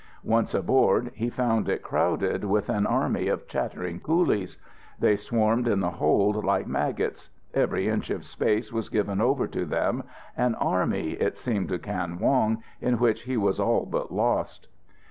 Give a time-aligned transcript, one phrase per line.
[0.23, 4.57] Once aboard, he found it crowded with an army of chattering coolies.
[4.99, 7.29] They swarmed in the hold like maggots.
[7.53, 10.01] Every inch of space was given over to them,
[10.35, 14.69] an army, it seemed to Kan Wong, in which he was all but lost.